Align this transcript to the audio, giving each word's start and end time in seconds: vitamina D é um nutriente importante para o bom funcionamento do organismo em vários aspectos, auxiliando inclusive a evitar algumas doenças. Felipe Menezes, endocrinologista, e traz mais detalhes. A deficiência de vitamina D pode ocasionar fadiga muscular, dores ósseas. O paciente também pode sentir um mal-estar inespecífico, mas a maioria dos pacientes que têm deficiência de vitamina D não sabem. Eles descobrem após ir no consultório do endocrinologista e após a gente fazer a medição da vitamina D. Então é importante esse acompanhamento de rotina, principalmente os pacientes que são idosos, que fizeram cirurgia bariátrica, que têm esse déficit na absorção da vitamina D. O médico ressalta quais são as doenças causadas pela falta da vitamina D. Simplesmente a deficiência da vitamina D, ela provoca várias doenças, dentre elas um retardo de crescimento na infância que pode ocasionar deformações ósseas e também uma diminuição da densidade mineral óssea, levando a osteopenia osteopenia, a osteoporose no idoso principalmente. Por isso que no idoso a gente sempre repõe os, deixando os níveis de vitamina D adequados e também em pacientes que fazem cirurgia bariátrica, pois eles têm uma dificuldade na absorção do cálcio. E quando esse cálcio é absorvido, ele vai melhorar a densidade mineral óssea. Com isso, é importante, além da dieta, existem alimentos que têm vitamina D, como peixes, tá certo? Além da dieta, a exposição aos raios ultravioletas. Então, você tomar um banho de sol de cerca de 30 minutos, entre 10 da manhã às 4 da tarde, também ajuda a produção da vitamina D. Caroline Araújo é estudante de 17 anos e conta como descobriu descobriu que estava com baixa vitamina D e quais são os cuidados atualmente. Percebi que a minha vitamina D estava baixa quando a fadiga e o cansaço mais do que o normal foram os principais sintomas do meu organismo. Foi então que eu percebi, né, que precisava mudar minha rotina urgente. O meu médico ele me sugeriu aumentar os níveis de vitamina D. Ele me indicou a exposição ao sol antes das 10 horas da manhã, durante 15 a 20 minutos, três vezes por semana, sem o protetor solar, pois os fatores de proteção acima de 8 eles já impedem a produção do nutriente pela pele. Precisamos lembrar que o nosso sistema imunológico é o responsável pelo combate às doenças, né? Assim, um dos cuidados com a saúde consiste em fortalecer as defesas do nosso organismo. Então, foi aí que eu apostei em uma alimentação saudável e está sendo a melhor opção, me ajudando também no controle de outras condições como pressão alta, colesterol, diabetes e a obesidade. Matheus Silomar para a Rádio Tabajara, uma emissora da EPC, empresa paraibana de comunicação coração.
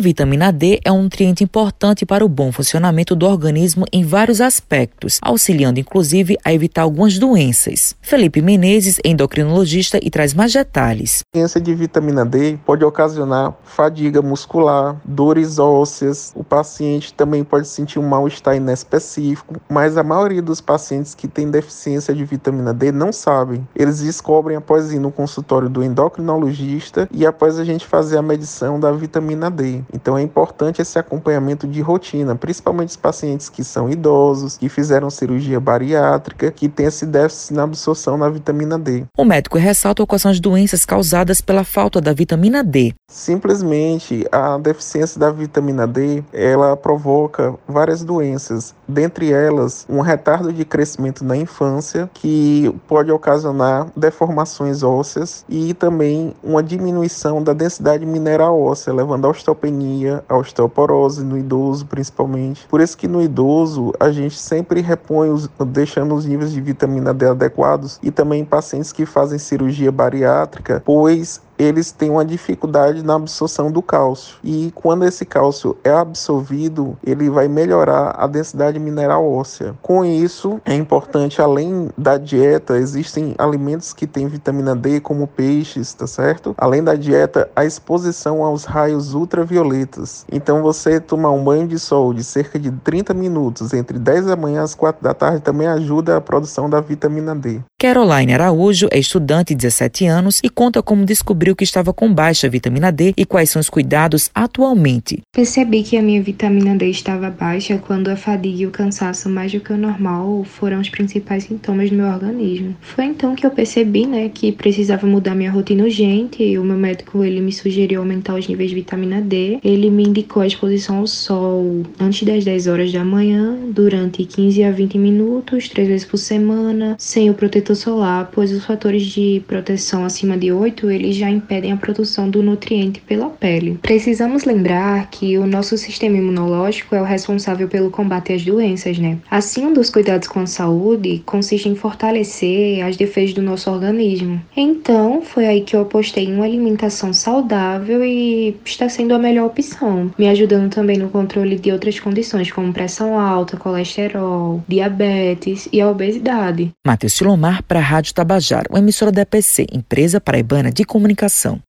vitamina 0.00 0.52
D 0.52 0.80
é 0.84 0.90
um 0.90 1.02
nutriente 1.02 1.44
importante 1.44 2.06
para 2.06 2.24
o 2.24 2.28
bom 2.28 2.50
funcionamento 2.50 3.14
do 3.14 3.26
organismo 3.26 3.84
em 3.92 4.04
vários 4.04 4.40
aspectos, 4.40 5.18
auxiliando 5.22 5.78
inclusive 5.78 6.36
a 6.44 6.52
evitar 6.52 6.82
algumas 6.82 7.18
doenças. 7.18 7.94
Felipe 8.00 8.40
Menezes, 8.40 8.98
endocrinologista, 9.04 9.98
e 10.02 10.10
traz 10.10 10.34
mais 10.34 10.52
detalhes. 10.52 11.20
A 11.20 11.38
deficiência 11.38 11.60
de 11.60 11.74
vitamina 11.74 12.24
D 12.24 12.58
pode 12.64 12.84
ocasionar 12.84 13.54
fadiga 13.64 14.22
muscular, 14.22 15.00
dores 15.04 15.58
ósseas. 15.58 16.32
O 16.34 16.42
paciente 16.42 17.12
também 17.14 17.44
pode 17.44 17.68
sentir 17.68 17.98
um 17.98 18.08
mal-estar 18.08 18.56
inespecífico, 18.56 19.60
mas 19.68 19.96
a 19.96 20.02
maioria 20.02 20.42
dos 20.42 20.60
pacientes 20.60 21.14
que 21.14 21.28
têm 21.28 21.50
deficiência 21.50 22.14
de 22.14 22.24
vitamina 22.24 22.72
D 22.72 22.90
não 22.92 23.12
sabem. 23.12 23.66
Eles 23.74 24.00
descobrem 24.00 24.56
após 24.56 24.92
ir 24.92 24.98
no 24.98 25.12
consultório 25.12 25.68
do 25.68 25.82
endocrinologista 25.82 27.08
e 27.12 27.26
após 27.26 27.58
a 27.58 27.64
gente 27.64 27.86
fazer 27.86 28.18
a 28.18 28.22
medição 28.22 28.78
da 28.78 28.90
vitamina 28.92 29.50
D. 29.50 29.82
Então 29.92 30.16
é 30.16 30.22
importante 30.22 30.80
esse 30.80 30.98
acompanhamento 30.98 31.66
de 31.66 31.80
rotina, 31.80 32.34
principalmente 32.34 32.90
os 32.90 32.96
pacientes 32.96 33.48
que 33.48 33.64
são 33.64 33.90
idosos, 33.90 34.56
que 34.56 34.68
fizeram 34.68 35.10
cirurgia 35.10 35.58
bariátrica, 35.58 36.50
que 36.50 36.68
têm 36.68 36.86
esse 36.86 37.06
déficit 37.06 37.54
na 37.54 37.64
absorção 37.64 38.18
da 38.18 38.28
vitamina 38.28 38.78
D. 38.78 39.04
O 39.16 39.24
médico 39.24 39.58
ressalta 39.58 40.06
quais 40.06 40.22
são 40.22 40.30
as 40.30 40.40
doenças 40.40 40.84
causadas 40.84 41.40
pela 41.40 41.64
falta 41.64 42.00
da 42.00 42.12
vitamina 42.12 42.62
D. 42.62 42.94
Simplesmente 43.10 44.26
a 44.30 44.58
deficiência 44.58 45.18
da 45.18 45.30
vitamina 45.30 45.86
D, 45.86 46.22
ela 46.32 46.76
provoca 46.76 47.54
várias 47.66 48.04
doenças, 48.04 48.74
dentre 48.86 49.32
elas 49.32 49.86
um 49.88 50.00
retardo 50.00 50.52
de 50.52 50.64
crescimento 50.64 51.24
na 51.24 51.36
infância 51.36 52.08
que 52.14 52.72
pode 52.86 53.10
ocasionar 53.10 53.88
deformações 53.96 54.82
ósseas 54.82 55.44
e 55.48 55.74
também 55.74 56.34
uma 56.42 56.62
diminuição 56.62 57.42
da 57.42 57.52
densidade 57.52 58.06
mineral 58.06 58.60
óssea, 58.60 58.92
levando 58.92 59.26
a 59.26 59.30
osteopenia 59.30 59.79
osteopenia, 59.80 60.22
a 60.28 60.36
osteoporose 60.36 61.24
no 61.24 61.36
idoso 61.36 61.86
principalmente. 61.86 62.66
Por 62.68 62.80
isso 62.80 62.96
que 62.96 63.08
no 63.08 63.22
idoso 63.22 63.92
a 63.98 64.10
gente 64.10 64.38
sempre 64.38 64.80
repõe 64.80 65.30
os, 65.30 65.48
deixando 65.66 66.14
os 66.14 66.26
níveis 66.26 66.52
de 66.52 66.60
vitamina 66.60 67.14
D 67.14 67.26
adequados 67.26 67.98
e 68.02 68.10
também 68.10 68.42
em 68.42 68.44
pacientes 68.44 68.92
que 68.92 69.06
fazem 69.06 69.38
cirurgia 69.38 69.90
bariátrica, 69.90 70.82
pois 70.84 71.40
eles 71.60 71.92
têm 71.92 72.10
uma 72.10 72.24
dificuldade 72.24 73.02
na 73.02 73.14
absorção 73.14 73.70
do 73.70 73.82
cálcio. 73.82 74.36
E 74.42 74.72
quando 74.74 75.04
esse 75.04 75.24
cálcio 75.24 75.76
é 75.84 75.90
absorvido, 75.90 76.96
ele 77.04 77.28
vai 77.28 77.48
melhorar 77.48 78.14
a 78.18 78.26
densidade 78.26 78.78
mineral 78.78 79.30
óssea. 79.30 79.74
Com 79.82 80.04
isso, 80.04 80.60
é 80.64 80.74
importante, 80.74 81.42
além 81.42 81.90
da 81.96 82.16
dieta, 82.16 82.76
existem 82.78 83.34
alimentos 83.38 83.92
que 83.92 84.06
têm 84.06 84.26
vitamina 84.26 84.74
D, 84.74 85.00
como 85.00 85.26
peixes, 85.26 85.92
tá 85.92 86.06
certo? 86.06 86.54
Além 86.56 86.82
da 86.82 86.94
dieta, 86.94 87.50
a 87.54 87.64
exposição 87.64 88.42
aos 88.42 88.64
raios 88.64 89.14
ultravioletas. 89.14 90.24
Então, 90.32 90.62
você 90.62 90.98
tomar 90.98 91.32
um 91.32 91.44
banho 91.44 91.68
de 91.68 91.78
sol 91.78 92.14
de 92.14 92.24
cerca 92.24 92.58
de 92.58 92.70
30 92.70 93.12
minutos, 93.12 93.72
entre 93.72 93.98
10 93.98 94.26
da 94.26 94.36
manhã 94.36 94.62
às 94.62 94.74
4 94.74 95.02
da 95.02 95.12
tarde, 95.12 95.40
também 95.40 95.66
ajuda 95.66 96.16
a 96.16 96.20
produção 96.20 96.70
da 96.70 96.80
vitamina 96.80 97.34
D. 97.34 97.60
Caroline 97.78 98.34
Araújo 98.34 98.88
é 98.90 98.98
estudante 98.98 99.54
de 99.54 99.62
17 99.62 100.06
anos 100.06 100.40
e 100.42 100.48
conta 100.48 100.82
como 100.82 101.04
descobriu 101.04 101.49
descobriu 101.50 101.56
que 101.56 101.64
estava 101.64 101.92
com 101.92 102.12
baixa 102.12 102.48
vitamina 102.48 102.90
D 102.90 103.12
e 103.16 103.24
quais 103.24 103.50
são 103.50 103.60
os 103.60 103.68
cuidados 103.68 104.30
atualmente. 104.34 105.20
Percebi 105.32 105.82
que 105.82 105.96
a 105.96 106.02
minha 106.02 106.22
vitamina 106.22 106.76
D 106.76 106.88
estava 106.88 107.30
baixa 107.30 107.78
quando 107.78 108.08
a 108.08 108.16
fadiga 108.16 108.62
e 108.62 108.66
o 108.66 108.70
cansaço 108.70 109.28
mais 109.28 109.52
do 109.52 109.60
que 109.60 109.72
o 109.72 109.76
normal 109.76 110.44
foram 110.44 110.80
os 110.80 110.88
principais 110.88 111.44
sintomas 111.44 111.90
do 111.90 111.96
meu 111.96 112.06
organismo. 112.06 112.76
Foi 112.80 113.04
então 113.04 113.34
que 113.34 113.46
eu 113.46 113.50
percebi, 113.50 114.06
né, 114.06 114.28
que 114.28 114.52
precisava 114.52 115.06
mudar 115.06 115.34
minha 115.34 115.50
rotina 115.50 115.84
urgente. 115.84 116.58
O 116.58 116.64
meu 116.64 116.76
médico 116.76 117.24
ele 117.24 117.40
me 117.40 117.52
sugeriu 117.52 118.00
aumentar 118.00 118.34
os 118.34 118.46
níveis 118.46 118.70
de 118.70 118.76
vitamina 118.76 119.20
D. 119.20 119.58
Ele 119.62 119.90
me 119.90 120.04
indicou 120.04 120.42
a 120.42 120.46
exposição 120.46 120.98
ao 120.98 121.06
sol 121.06 121.82
antes 121.98 122.26
das 122.26 122.44
10 122.44 122.66
horas 122.66 122.92
da 122.92 123.04
manhã, 123.04 123.56
durante 123.68 124.24
15 124.24 124.64
a 124.64 124.70
20 124.70 124.98
minutos, 124.98 125.68
três 125.68 125.88
vezes 125.88 126.06
por 126.06 126.18
semana, 126.18 126.96
sem 126.98 127.30
o 127.30 127.34
protetor 127.34 127.76
solar, 127.76 128.30
pois 128.32 128.52
os 128.52 128.64
fatores 128.64 129.02
de 129.02 129.42
proteção 129.46 130.04
acima 130.04 130.36
de 130.36 130.52
8 130.52 130.90
eles 130.90 131.16
já 131.16 131.30
impedem 131.40 131.72
a 131.72 131.76
produção 131.76 132.28
do 132.28 132.42
nutriente 132.42 133.00
pela 133.00 133.28
pele. 133.28 133.78
Precisamos 133.82 134.44
lembrar 134.44 135.10
que 135.10 135.38
o 135.38 135.46
nosso 135.46 135.76
sistema 135.76 136.16
imunológico 136.16 136.94
é 136.94 137.00
o 137.00 137.04
responsável 137.04 137.66
pelo 137.68 137.90
combate 137.90 138.32
às 138.32 138.44
doenças, 138.44 138.98
né? 138.98 139.18
Assim, 139.30 139.66
um 139.66 139.72
dos 139.72 139.90
cuidados 139.90 140.28
com 140.28 140.40
a 140.40 140.46
saúde 140.46 141.22
consiste 141.24 141.68
em 141.68 141.74
fortalecer 141.74 142.84
as 142.84 142.96
defesas 142.96 143.34
do 143.34 143.42
nosso 143.42 143.70
organismo. 143.70 144.40
Então, 144.56 145.22
foi 145.22 145.46
aí 145.46 145.60
que 145.62 145.74
eu 145.74 145.82
apostei 145.82 146.26
em 146.26 146.34
uma 146.34 146.44
alimentação 146.44 147.12
saudável 147.12 148.04
e 148.04 148.56
está 148.64 148.88
sendo 148.88 149.14
a 149.14 149.18
melhor 149.18 149.46
opção, 149.46 150.10
me 150.18 150.28
ajudando 150.28 150.70
também 150.70 150.98
no 150.98 151.08
controle 151.08 151.58
de 151.58 151.72
outras 151.72 151.98
condições 151.98 152.52
como 152.52 152.72
pressão 152.72 153.18
alta, 153.18 153.56
colesterol, 153.56 154.62
diabetes 154.68 155.68
e 155.72 155.80
a 155.80 155.88
obesidade. 155.88 156.70
Matheus 156.86 157.14
Silomar 157.14 157.62
para 157.62 157.78
a 157.78 157.82
Rádio 157.82 158.14
Tabajara, 158.14 158.68
uma 158.70 158.78
emissora 158.78 159.10
da 159.10 159.22
EPC, 159.22 159.66
empresa 159.72 160.20
paraibana 160.20 160.70
de 160.70 160.84
comunicação 160.84 161.29
coração. 161.30 161.62